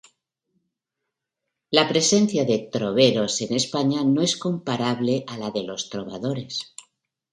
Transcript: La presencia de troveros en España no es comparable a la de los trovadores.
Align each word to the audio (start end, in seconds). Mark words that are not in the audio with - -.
La 1.79 1.83
presencia 1.91 2.45
de 2.49 2.57
troveros 2.77 3.35
en 3.41 3.53
España 3.59 4.03
no 4.03 4.23
es 4.23 4.35
comparable 4.45 5.23
a 5.27 5.37
la 5.37 5.51
de 5.51 5.63
los 5.63 5.91
trovadores. 5.91 6.65